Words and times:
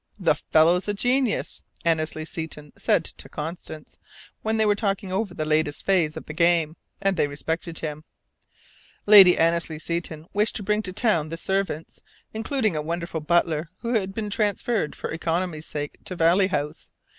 "The 0.17 0.33
fellow's 0.33 0.87
a 0.87 0.95
genius!" 0.95 1.61
Annesley 1.85 2.25
Seton 2.25 2.73
said 2.75 3.05
to 3.05 3.29
Constance, 3.29 3.99
when 4.41 4.57
they 4.57 4.65
were 4.65 4.73
talking 4.73 5.11
over 5.11 5.35
the 5.35 5.45
latest 5.45 5.85
phase 5.85 6.17
of 6.17 6.25
the 6.25 6.33
game. 6.33 6.75
And 6.99 7.15
they 7.15 7.27
respected 7.27 7.77
him. 7.77 8.03
Lady 9.05 9.37
Annesley 9.37 9.77
Seton 9.77 10.25
wished 10.33 10.55
to 10.55 10.63
bring 10.63 10.81
to 10.81 10.91
town 10.91 11.29
the 11.29 11.37
servants, 11.37 12.01
including 12.33 12.75
a 12.75 12.81
wonderful 12.81 13.19
butler, 13.21 13.69
who 13.81 13.93
had 13.93 14.11
been 14.15 14.31
transferred 14.31 14.95
for 14.95 15.11
economy's 15.11 15.67
sake 15.67 15.99
to 16.05 16.15
Valley 16.15 16.47
House. 16.47 16.89